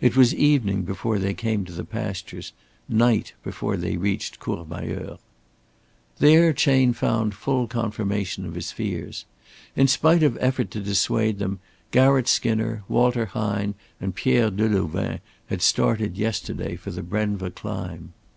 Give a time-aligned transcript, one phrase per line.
[0.00, 2.52] It was evening before they came to the pastures,
[2.88, 5.18] night before they reached Courmayeur.
[6.20, 9.24] There Chayne found full confirmation of his fears.
[9.74, 11.58] In spite of effort to dissuade them,
[11.90, 15.18] Garratt Skinner, Walter Hine and Pierre Delouvain
[15.48, 18.12] had started yesterday for the Brenva climb.